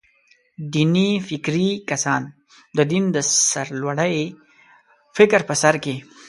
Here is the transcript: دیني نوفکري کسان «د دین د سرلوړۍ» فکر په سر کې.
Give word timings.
دیني 0.73 1.09
نوفکري 1.17 1.69
کسان 1.89 2.21
«د 2.75 2.77
دین 2.91 3.03
د 3.15 3.17
سرلوړۍ» 3.49 4.19
فکر 5.17 5.39
په 5.47 5.53
سر 5.61 5.75
کې. 5.83 5.95